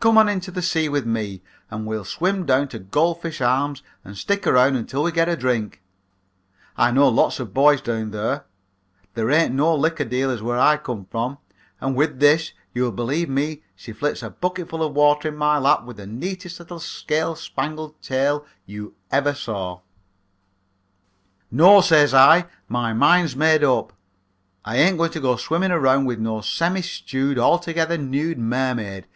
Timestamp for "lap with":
15.56-15.96